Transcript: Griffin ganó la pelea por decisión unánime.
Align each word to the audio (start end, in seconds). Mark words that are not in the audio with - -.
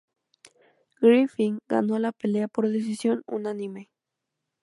Griffin 0.99 1.59
ganó 1.69 1.99
la 1.99 2.11
pelea 2.11 2.47
por 2.47 2.67
decisión 2.67 3.21
unánime. 3.27 3.91